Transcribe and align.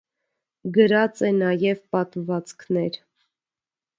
Գրած 0.77 1.21
է 1.27 1.29
նաեւ 1.41 1.83
պատմուածքներ։ 1.95 2.97